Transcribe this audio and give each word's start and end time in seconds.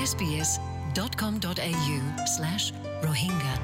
sbs.com.au 0.00 1.98
slash 2.34 2.64
rohingya. 3.02 3.54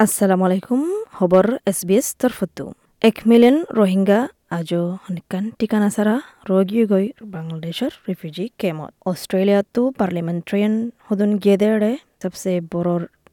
আসসালামু 0.00 0.44
আলাইকুম 0.44 0.80
খবর 1.12 1.44
এসবিএস 1.66 2.06
তরফতু 2.20 2.64
এক 3.02 3.16
মিলিয়ন 3.26 3.56
রোহিঙ্গা 3.78 4.20
আজও 4.50 4.82
হনিকান 5.04 5.44
ঠিকানা 5.58 5.88
ছাড়া 5.90 6.14
রোগী 6.48 6.80
গৈ 6.84 7.06
বাংলাদেশের 7.36 7.92
রিফিউজি 8.08 8.44
কেমত 8.60 8.92
অস্ট্রেলিয়াতো 9.06 9.82
পার্লিমেন্টারিয়ান 9.98 10.74
হদুন 11.06 11.30
গিয়ে 11.42 11.56
দেড়ে 11.56 11.92
সবসে 12.22 12.52
বড় 12.72 12.90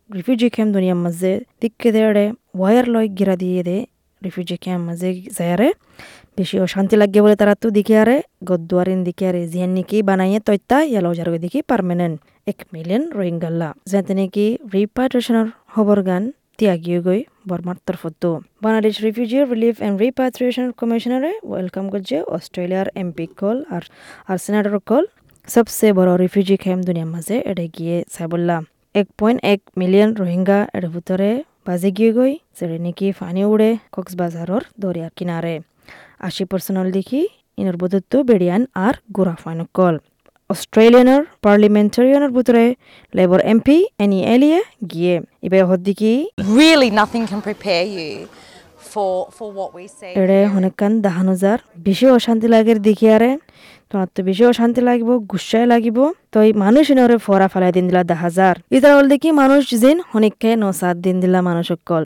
রিফিউজি 0.10 0.48
ক্যাম্প 0.50 0.72
দুনিয়ার 0.74 1.00
মাঝে 1.06 1.32
দিকে 1.62 1.90
দেড়ে 1.92 2.26
ওয়ার 2.60 2.86
লয় 2.94 3.10
গিরা 3.18 3.36
দিয়ে 3.36 3.62
দে 3.64 3.78
রিফিউজি 4.22 4.58
ক্যাম্প 4.64 4.84
মাঝে 4.90 5.10
যায়ারে 5.38 5.70
বেশি 6.38 6.56
অশান্তি 6.66 6.96
লাগে 7.02 7.20
বলে 7.24 7.36
তারা 7.42 7.54
তো 7.62 7.68
দিকে 7.78 7.94
আরে, 8.02 8.18
গদ্দুয়ারিন 8.50 9.00
দিকে 9.08 9.24
আরে 9.30 9.42
জিয়ান 9.52 9.72
নিকি 9.78 9.98
বানাইয়ে 10.10 10.40
তৈতা 10.48 10.78
ইয়ালো 10.92 11.12
জারগে 11.18 11.40
দেখি 11.46 11.60
পারমানেন্ট। 11.72 12.16
এক 12.52 12.60
মিলিয়ন 12.74 13.04
রোহিঙ্গাল্লা। 13.18 13.70
যাতে 13.92 14.14
নাকি 14.20 14.46
রিপার্টেশনের 14.76 15.48
খবর 15.74 15.98
গান 16.08 16.24
ত্যাগীয় 16.60 17.00
গই 17.08 17.22
বর্মার 17.50 17.78
তরফতো 17.88 18.30
Bangladesh 18.64 18.94
refugee 19.06 19.38
relief 19.54 19.76
and 19.86 19.96
repatriation 20.04 20.68
কমিশনারে 20.80 21.32
welcome 21.50 21.86
করছে 21.94 22.18
অস্ট্রেলিয়ার 22.36 22.88
এমপি 23.02 23.26
কল 23.40 23.58
আর 23.76 23.84
আর 24.32 24.38
সেনেটর 24.44 24.76
কল। 24.90 25.04
সবচেয়ে 25.48 25.94
বড় 26.00 26.12
রিফিউজি 26.24 26.56
ক্যাম্প 26.64 26.82
দুনিয়ার 26.88 27.10
মাঝে 27.16 27.36
এটা 27.52 27.66
গিয়ে 27.76 27.98
সাইবুল্লাহ। 28.16 28.60
এক 29.00 29.08
পয়েন্ট 29.20 29.40
এক 29.54 29.60
মিলিয়ন 29.82 30.10
রোহিঙ্গা 30.22 30.60
এর 30.78 30.86
ভিতরে 30.94 31.30
বাজে 31.68 31.90
গিয়ে 31.98 32.12
গই 32.18 32.34
যেটা 32.58 32.78
নাকি 32.86 33.08
ফানি 33.20 33.42
উড়ে 33.52 33.70
কক্সবাজারের 33.96 34.64
দরিয়ার 34.82 35.12
কিনারে। 35.18 35.56
আশি 36.28 36.44
পার্সেন্ট 36.50 36.88
দেখি 36.98 37.22
ইনর 37.58 37.76
বুধত্ব 37.82 38.14
বেড়িয়ান 38.30 38.62
আর 38.86 38.96
গোরা 39.16 39.36
ফাইনকল 39.44 39.96
অস্ট্রেলিয়ানর 40.50 41.22
পার্লিমেন্টারিয়ানর 41.46 42.32
বুতরে 42.36 42.66
লেবর 43.16 43.40
এমপি 43.54 43.78
এনি 44.04 44.20
এলিয়ে 44.36 44.60
গিয়ে। 44.92 45.16
এবার 45.46 45.64
হদ্দিকি 45.72 46.12
really 46.58 46.90
nothing 47.00 47.22
can 47.30 47.42
prepare 47.48 47.84
you 47.96 48.12
for 48.92 49.16
for 49.38 49.48
what 49.60 49.72
we 49.78 49.86
see 49.98 50.14
এড়ে. 50.22 50.40
হনেকান 50.54 50.94
দাহানজার 51.06 51.60
বেশি 51.88 52.06
অশান্তি 52.18 52.48
লাগের 52.54 52.78
দেখি 52.88 53.06
আরে। 53.16 53.32
তোমার 53.96 54.12
তো 54.16 54.22
বেশি 54.30 54.44
অশান্তি 54.52 54.82
লাগিব 54.90 55.10
গুসাই 55.32 55.66
লাগিব। 55.74 55.98
তো 56.34 56.38
এই 56.48 56.52
মানুষ 56.64 56.86
এনে 56.94 57.18
ফরা 57.26 57.48
ফালাই 57.54 57.72
দিন 57.78 57.86
দিলা 57.90 58.02
দা 58.10 58.16
হাজার 58.24 58.56
ইতার 58.78 58.92
হল 58.98 59.06
দেখি 59.14 59.30
মানুষ 59.42 59.64
যেন 59.84 59.98
অনেককে 60.18 60.50
ন 60.62 60.64
সাত 60.80 60.96
দিন 61.06 61.16
দিলা 61.24 61.40
মানুষ 61.50 61.68
কল। 61.90 62.04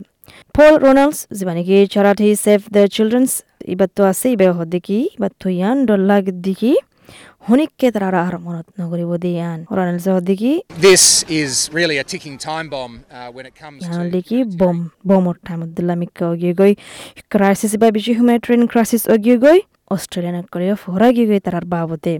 ফল 0.54 0.74
রোনাল্ডস 0.84 1.18
যিমানে 1.38 1.62
কি 1.68 1.76
ছড়াঠি 1.94 2.28
সেভ 2.44 2.60
দ্য 2.74 2.82
চিলড্রেন্স 2.94 3.30
ইবার 3.72 3.90
তো 3.96 4.02
আছে 4.10 4.26
ইবার 4.34 4.50
দেখি 4.74 4.98
ইবার 5.16 5.32
তো 5.40 5.46
ইয়ান 5.58 5.76
ডল্লাগ 5.88 6.22
লাগ 6.28 6.38
দেখি 6.46 6.72
তারা 7.96 8.18
আর 8.26 8.34
মনত 8.46 8.66
দিয়ান 9.24 9.58
রোনাল্ডস 9.76 10.06
হদ 10.08 10.24
দেখি 10.30 10.52
This 10.80 11.04
is 11.40 11.50
really 11.72 11.96
a 11.98 12.06
ticking 12.12 12.36
time 12.40 12.66
bomb 12.68 12.94
uh, 12.96 13.28
when 13.34 13.44
it 13.50 13.54
comes 13.62 13.78
to. 13.80 13.90
বমর 15.08 15.36
টাইম 15.46 15.60
দিলা 15.76 15.94
মিক্কা 16.00 16.24
অগিয়ে 16.32 16.54
গই 16.60 16.72
ক্রাইসিস 17.32 17.72
বা 17.80 17.86
বেশি 17.96 18.10
হিউম্যানিটেরিয়ান 18.16 18.62
ক্রাইসিস 18.72 19.02
অগিয়ে 19.14 19.36
গই 19.44 19.58
অস্ট্রেলিয়ান 19.90 20.36
করে 20.52 20.66
ফরা 20.84 21.08
গিয়ে 21.16 21.26
গই 21.30 21.40
তারার 21.46 21.66
বাবতে 21.74 22.12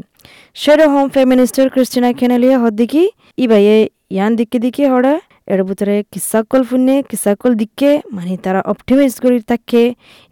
শেডো 0.56 0.86
হোম 0.92 1.06
ফেমিনিস্টার 1.16 1.66
ক্রিস্টিনা 1.74 2.10
কেনেলিয়া 2.18 2.56
হদ্দিকি 2.64 3.02
ইবাইয়ে 3.38 3.76
ইয়ান 4.14 4.32
দিকে 4.38 4.58
দিকে 4.64 4.84
হড়া 4.92 5.14
এর 5.48 5.60
ভিতরে 5.68 5.94
কিসাকল 6.12 6.62
ফুনে 6.68 6.96
কিসাকল 7.10 7.52
দিকে 7.54 7.90
মানে 8.16 8.32
তারা 8.44 8.60
অপটিমাইজ 8.72 9.14
করি 9.24 9.38
তাকে 9.50 9.82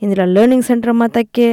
ইন্দিরা 0.02 0.24
লার্নিং 0.34 0.60
সেন্টার 0.68 0.92
মা 1.00 1.06
তাকে 1.16 1.46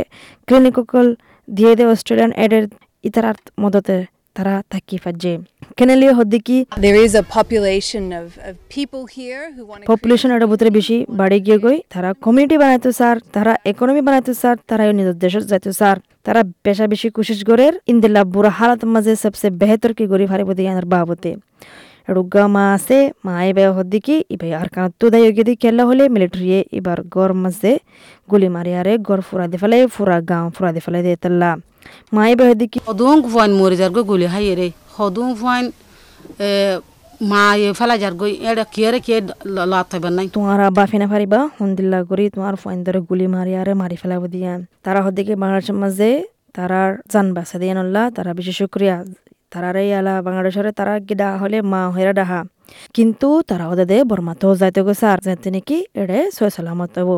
ক্লিনিকল 0.47 1.07
দিয়ে 1.47 1.71
দে 1.77 1.83
অস্ট্রেলিয়ান 1.93 2.31
এডের 2.43 2.65
ইতারার 3.07 3.37
মদতে 3.63 3.97
তারা 4.35 4.55
তাকি 4.71 4.95
ফাজে। 5.03 5.33
কেনেলিয়া 5.77 6.13
হদ্দিকি 6.19 6.57
There 6.85 6.99
is 7.05 7.13
a 7.23 7.25
population 7.37 8.03
of, 8.19 8.27
of 8.49 8.55
people 8.77 9.03
here 9.17 9.43
who 9.55 9.61
want 9.69 9.79
to 9.81 9.87
population 9.91 10.29
এর 10.35 10.43
ভিতরে 10.51 10.71
বেশি 10.77 10.97
বাড়ি 11.19 11.37
গিয়ে 11.45 11.59
গই। 11.65 11.77
তারা 11.93 12.09
কমিউনিটি 12.25 12.55
বানাইতো 12.61 12.89
স্যার 12.99 13.15
তারা 13.35 13.53
ইকোনমি 13.71 14.01
বানাইতো 14.07 14.31
স্যার 14.41 14.55
তারা 14.69 14.83
নিজের 14.99 15.17
দেশত 15.23 15.43
যাইতো 15.51 15.71
স্যার। 15.79 15.97
তারা 16.25 16.41
পেশা 16.65 16.85
বেশি 16.93 17.07
কোশিশ 17.15 17.39
করে 17.49 17.67
ইন্দিল্লা 17.91 18.21
বুড়া 18.33 18.51
হালত 18.57 18.81
মাঝে 18.93 19.13
সবসে 19.23 19.47
বেহতর 19.61 19.91
কি 19.97 20.03
গরি 20.11 20.25
ফারিব 20.31 20.49
দিয়ে 20.57 20.69
আনার 20.73 20.87
বাবতে। 20.93 21.31
রুগা 22.15 22.43
মা 22.55 22.63
আছে 22.75 22.99
মা 23.25 23.33
এবার 23.49 23.69
হদ্দিকি 23.77 24.15
ইবাই 24.33 24.51
আর 24.61 24.67
কারণ 24.73 24.91
তো 24.99 25.05
দায় 25.13 25.29
গিয়ে 25.37 25.53
কেলা 25.63 25.83
হলে 25.89 26.03
মিলিটারি 26.13 26.47
এবার 26.79 26.99
গর 27.15 27.31
মাঝে 27.43 27.71
গুলি 28.29 28.47
মারি 28.55 28.71
আরে 28.79 28.93
গর 29.07 29.19
ফুরা 29.27 29.45
দি 29.51 29.57
ফেলে 29.61 29.77
ফুরা 29.95 30.17
গাঁও 30.29 30.45
ফুরা 30.55 30.69
দি 30.75 30.81
ফেলে 30.85 30.99
দিয়ে 31.05 31.17
তাল্লা। 31.23 31.51
মা 32.15 32.23
এবার 32.33 32.47
হদ্দিকি 32.51 32.79
hodung 32.87 33.21
fuan 33.31 33.51
mori 33.59 33.75
jargo 33.81 34.01
guli 34.09 34.27
hayere 34.35 34.67
hodung 34.97 35.31
fuan 35.41 35.63
ma 37.31 37.43
ye 37.61 37.69
fala 37.79 37.95
jargo 38.03 38.25
eda 38.49 38.63
kiere 38.75 38.99
ke 39.05 39.15
la 39.71 39.81
taban 39.91 40.13
nai 40.17 40.27
তোমার 40.35 40.59
আব্বা 40.69 40.83
ফেনা 40.91 41.07
ফারিবা 41.11 41.39
হন্দিল্লা 41.59 41.99
করি 42.09 42.25
তোমার 42.35 42.55
ফোন 42.61 42.77
ধরে 42.85 42.99
গুলি 43.09 43.25
মারি 43.35 43.51
আরে 43.61 43.73
মারি 43.81 43.95
ফেলাব 44.01 44.23
দিয়া। 44.33 44.53
তারা 44.85 44.99
হদিকে 45.05 45.33
বাংলাদেশের 45.41 45.77
মাঝে 45.83 46.09
তারা 46.55 46.81
জান 47.11 47.27
বাসা 47.35 47.55
দিয়ে 47.61 47.73
নল্লা 47.77 48.03
তারা 48.15 48.31
বেশি 48.37 48.53
শুক্রিয়া। 48.59 48.95
তারারে 49.55 49.83
আলা 49.99 50.13
বাংলাদেশের 50.25 50.67
তারা 50.79 50.93
গিডা 51.07 51.29
হলে 51.41 51.57
মা 51.71 51.81
হইরা 51.95 52.13
ডাহা। 52.19 52.39
কিন্তু 52.95 53.27
তারা 53.49 53.65
ওদের 53.71 53.87
দে 53.91 53.97
বর্মাতেও 54.11 54.51
যাইতে 54.61 54.81
গো 54.85 54.93
স্যার 55.01 55.17
যাতে 55.25 55.49
নাকি 55.55 55.77
এড়ে 56.01 56.19
সয় 56.37 56.51
সালামত 56.55 56.95
হব 56.99 57.09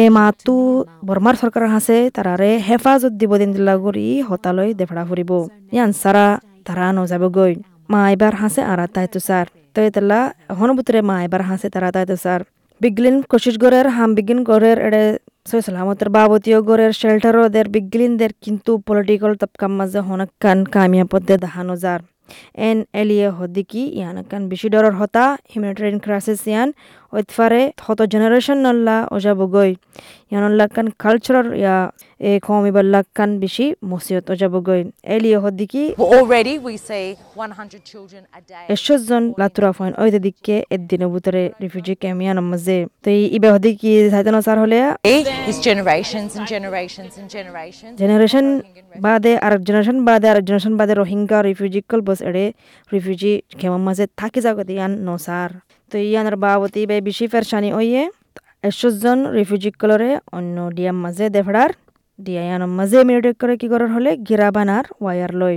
এ 0.00 0.02
মাতু 0.16 0.56
বর্মার 1.08 1.36
সরকার 1.42 1.64
হাসে 1.74 1.98
তারারে 2.16 2.50
হেফাজত 2.66 3.12
দিব 3.20 3.32
দিন 3.40 3.50
দিল্লা 3.56 3.74
করি 3.84 4.06
হতালয় 4.28 4.70
দেফড়া 4.80 5.02
ফুরিব। 5.08 5.30
ইয়ান 5.74 5.90
সারা 6.02 6.26
তারা 6.66 6.86
নজাব 6.98 7.22
গই 7.36 7.52
মা 7.92 8.00
এবার 8.14 8.34
হাসে 8.42 8.60
আর 8.72 8.80
তাইতো 8.94 9.18
স্যার 9.28 9.46
তো 9.74 9.78
এতলা 9.88 10.20
হনবুতরে 10.58 11.00
মা 11.08 11.16
এবার 11.26 11.42
হাসে 11.48 11.66
তারা 11.74 11.88
তাইতো 11.96 12.16
স্যার 12.24 12.40
বিগলিন 12.80 13.16
কোশিশ 13.30 13.56
গরের 13.58 13.86
হাম 13.88 14.10
বিগিন 14.14 14.40
গরের 14.42 14.78
এড়ে 14.80 15.04
সালামতের 15.60 16.08
বাবতীয় 16.08 16.58
গড়ের 16.60 16.92
শেল্টারও 16.92 17.46
দের 17.48 17.66
বিগলিন 17.68 18.12
দের 18.16 18.32
কিন্তু 18.44 18.70
পলিটিক্যাল 18.86 19.32
তবকার 19.34 19.70
মাঝে 19.70 20.00
হনক 20.00 20.30
কান 20.40 20.58
কামিয়াপদ 20.66 21.22
দে 21.28 21.36
দাহানো 21.36 21.74
যার 21.76 22.00
এন 22.68 22.78
এলিয়ে 23.00 23.28
হদিকি 23.38 23.82
ইয়ান 23.98 24.16
কান 24.30 24.42
বেশি 24.52 24.66
ডরর 24.74 24.94
হতা 25.00 25.24
হিউম্যানিটেরিয়ান 25.50 25.98
ক্রাইসিস 26.04 26.40
ইয়ান 26.52 26.68
ওইতফারে 27.12 27.62
হত 27.86 28.00
জেনারেশন 28.12 28.58
নল্লা 28.66 28.96
ওজাবগৈ 29.16 29.70
ইয়ানল্লা 30.30 30.66
কান 30.74 30.86
কালচারার 31.02 31.46
ইয়া 31.62 31.76
এ 32.20 32.30
কমিবাল্লা 32.46 33.00
কান 33.16 33.30
বেশি 33.44 33.66
মসিয়ত 33.92 34.24
ওজাবগৈ 34.32 34.80
এলিয়ে 35.14 35.38
হদিকি 35.44 35.82
already 36.18 36.54
we 36.66 36.74
see 36.88 37.06
100 37.36 37.90
children 37.90 38.22
a 38.38 38.40
day. 38.50 38.64
একশো 38.74 38.94
জন 39.08 39.22
লাতুরা 39.40 39.70
ফাইন 39.78 39.92
ওই 40.02 40.08
দিকে 40.26 40.56
একদিনের 40.76 41.10
ভিতরে 41.14 41.42
রিফিউজি 41.62 41.94
ক্যামিয়ান 42.02 42.38
মাঝে 42.50 42.78
তো 43.04 43.08
এই 43.16 43.22
ইবে 43.36 43.48
হদিকি 43.54 43.90
সাইতানো 44.12 44.40
সার 44.46 44.58
হলে 44.64 44.78
is 45.50 45.56
generations 45.68 46.30
and 46.36 46.44
generations 46.54 47.12
and 47.20 47.26
generations. 47.36 47.94
Generation 48.00 48.46
বাদে 49.04 49.32
আরেক 49.46 49.60
জেনারেশন 49.68 49.96
বাদে 50.08 50.26
আরেক 50.32 50.44
জেনারেশন 50.48 50.74
বাদে 50.80 50.94
রোহিঙ্গা 50.94 51.38
রিফিউজি 51.40 51.80
কল 51.90 52.00
বস 52.14 52.20
এড়ে 52.28 52.44
রিফিউজি 52.90 53.32
খেমার 53.58 53.82
মাঝে 53.86 54.04
থাকি 54.20 54.40
যাও 54.44 54.54
ইয়ান 54.68 54.92
নসার 55.06 55.50
তো 55.92 55.96
ইয়ানের 56.04 56.36
বাবতি 56.36 56.80
বে 56.90 56.96
বেশি 57.00 57.24
ফেরশানি 57.32 57.70
ওইয়ে 57.78 58.02
একশো 58.68 58.88
জন 59.02 59.18
রিফিউজি 59.36 59.70
কলরে 59.80 60.10
অন্য 60.36 60.56
ডিয়াম 60.76 60.96
মাঝে 61.04 61.24
দেফড়ার 61.34 61.70
ডিয়া 62.18 62.42
ইয়ানোর 62.46 62.72
মাঝে 62.78 62.98
মিনিটেক 63.08 63.34
করে 63.40 63.54
কি 63.60 63.66
করার 63.72 63.90
হলে 63.94 64.10
গিরা 64.26 64.48
বানার 64.56 64.84
ওয়ার 65.00 65.32
লই 65.40 65.56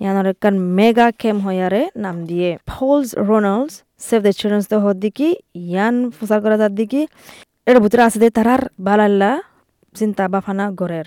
ইয়ানোর 0.00 0.26
একখান 0.32 0.54
মেগা 0.76 1.06
খেম 1.20 1.36
হয়ারে 1.44 1.82
নাম 2.04 2.16
দিয়ে 2.28 2.50
Paul 2.68 3.08
Ronalds 3.28 3.74
Save 4.06 4.20
the 4.26 4.32
Children's 4.38 4.66
তো 4.72 4.76
হদ 4.84 4.96
দিকি 5.04 5.28
ইয়ান 5.62 5.94
ফুসার 6.16 6.38
করা 6.44 6.56
তার 6.62 6.72
দিকি 6.78 7.02
এর 7.66 7.76
ভিতরে 7.82 8.02
আছে 8.06 8.18
দে 8.22 8.28
তারার 8.36 8.62
বালাল্লা 8.86 9.30
চিন্তা 9.94 10.24
বাফানা 10.28 10.64
গড়ের. 10.80 11.06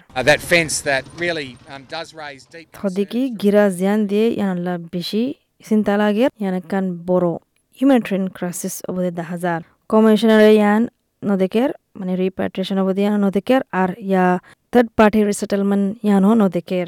হদিকি 2.82 3.22
গিরা 3.42 3.64
জিয়ান 3.70 4.00
দিয়ে 4.10 4.28
ইয়ানাল্লা 4.32 4.74
বেশি 4.94 5.24
চিন্তা 5.66 5.94
লাগে 6.02 6.26
ইয়ান 6.42 6.56
কান 6.72 6.86
বড় 7.10 7.30
হিউম্যানিটেরিয়ান 7.80 8.26
ক্রাইসিস 8.38 8.76
অবধি 8.90 9.12
দেখা 9.20 9.38
যার 9.44 9.62
কমিশনারে 9.90 10.50
ইয়ান 10.60 10.82
নদেকের 11.22 11.70
মানে 12.00 12.14
রিপাট্রিয়েশন 12.16 12.78
অবধি 12.84 13.02
ইয়ান 13.06 13.16
নদেকের 13.26 13.62
আর 13.82 13.90
ইয়া 14.10 14.26
থার্ড 14.74 14.90
পার্টি 14.98 15.20
রিসেটেলমেন্ট 15.24 15.86
ইয়ানও 16.06 16.32
নদেকের 16.44 16.88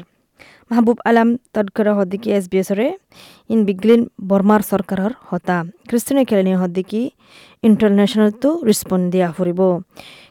মাহবুব 0.70 0.98
আলাম 1.08 1.28
তদকরা 1.54 1.92
হদিকি 1.98 2.28
এস 2.36 2.44
বি 2.52 2.56
এসরে 2.62 2.88
ইন 3.52 3.60
বিগলিন 3.68 4.02
বর্মার 4.30 4.62
সরকারের 4.70 5.12
হতা। 5.28 5.56
ক্রিস্টিনে 5.88 6.22
কেলেনি 6.28 6.52
হদিকি 6.62 7.02
ইন্টারন্যাশনাল 7.68 8.30
তো 8.42 8.50
রেসপন্ড 8.68 9.04
দিয়া 9.12 9.28
ফুরিব 9.36 9.60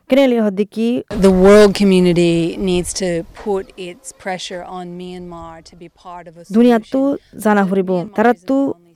কেনেলি 0.09 0.37
হদিকি 0.45 0.87
The 1.27 1.33
world 1.43 1.71
community 1.79 2.35
needs 2.69 2.89
to 3.01 3.09
put 3.43 3.65
its 3.89 4.07
pressure 4.23 4.63
on 4.77 4.85
Myanmar 4.99 5.55
to 5.69 5.73
be 5.81 5.87
part 6.03 6.23
of 6.29 6.33
a 6.39 6.43
solution. 6.45 6.81
জানা 7.45 7.63
ফুৰিব। 7.69 7.89
তাৰাতো 8.17 8.55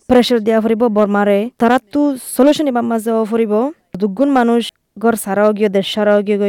প্ৰেছাৰ 0.10 0.40
দিয়া 0.46 0.60
ফুৰিব 0.64 0.82
বৰ্মাৰে। 0.98 1.40
তাৰাতো 1.62 2.00
চলিউশ্যন 2.36 2.68
ইবা 2.72 2.82
মাজে 2.92 3.12
ফুৰিব। 3.32 3.54
দুগুণ 4.02 4.30
মানুষ 4.38 4.62
গড় 5.04 5.18
সারাও 5.24 5.50
গিয়ে 5.58 5.70
দেশ 5.78 5.88
সারাও 5.96 6.20
গিয়ে 6.28 6.40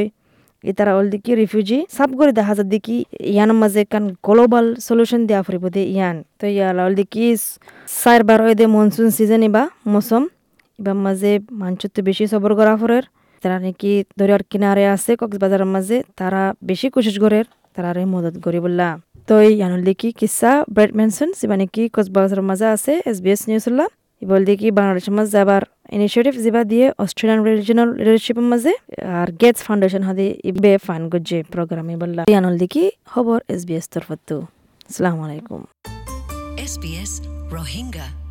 দেখা 2.38 2.52
যায় 2.58 2.68
দেখি 2.74 2.96
ইয়ানোর 3.34 3.58
মাঝে 3.62 3.82
কান 3.92 4.04
গ্লোবাল 4.26 4.66
সলিউশন 4.86 5.20
দেওয়া 5.28 5.42
ফুরিব 5.46 5.64
দে 5.74 5.82
ইয়ান। 5.94 6.16
তো 6.38 6.44
ইয়ালা 6.56 6.82
অল 6.86 6.94
দিকি 7.00 7.24
চার 8.00 8.20
বার 8.28 8.38
হয় 8.44 8.54
দে 8.60 8.64
মনসুন 8.76 9.06
সিজন 9.16 9.42
ইবা, 9.48 9.62
মৌসুম। 9.92 10.22
এবার 10.78 10.96
মাঝে 11.06 11.32
মাঞ্চুতে 11.60 12.00
বেশি 12.08 12.24
সবর 12.32 12.50
করা 12.58 12.74
ফরের। 12.80 13.04
তারা 13.42 13.56
নাকি 13.64 13.92
দরিয়ার 14.18 14.42
কিনারে 14.50 14.84
আছে, 14.94 15.12
কক্সবাজারের 15.20 15.68
মাঝে। 15.74 15.96
তারা 16.20 16.42
বেশি 16.70 16.86
কোশিশ 16.94 17.16
করে 17.24 17.38
তারারে 17.74 18.02
মদত 18.12 18.34
করি 18.44 18.58
বললা। 18.64 18.88
তো 19.28 19.34
এই 19.46 19.52
ইয়ানুল 19.58 19.82
দেখি 19.88 20.08
কিসা, 20.18 20.52
ব্রেড 20.74 20.92
মেনশন 20.98 21.28
সিবা 21.38 21.56
নাকি 21.60 21.82
কক্সবাজারের 21.94 22.44
মাঝে 22.50 22.66
আছে 22.74 22.92
এস 23.10 23.18
বি 23.24 23.30
এস 23.34 23.42
নিউজুল্লাহ 23.50 23.88
বল 24.22 24.42
দেখি 24.50 24.68
বাংলাদেশের 24.78 25.14
মাঝে 25.16 25.30
যাবার 25.36 25.62
ইনিশিয়েটিভ 25.96 26.34
জিবা 26.44 26.62
দিয়ে 26.72 26.86
অস্ট্রেলিয়ান 27.04 27.40
রিজিনাল 27.60 27.88
লিডারশিপের 27.98 28.46
মাঝে, 28.52 28.72
আর 29.20 29.28
গেটস 29.40 29.60
ফাউন্ডেশন 29.66 30.02
হাতে 30.08 30.26
ইবে 30.50 30.72
ফান 30.86 31.02
গজ্জে 31.12 31.38
প্রোগ্রামে 31.52 31.94
বললা। 32.02 32.22
ইয়ানুল 32.32 32.56
দিকি 32.62 32.84
খবর 33.12 33.38
এস 33.54 33.62
বি 33.68 33.74
এস 33.80 33.86
তরফত 33.94 34.28
আসসালামু 34.88 35.20
আলাইকুম। 35.26 35.60
SBS 36.64 37.12
Rohingya 37.56 38.21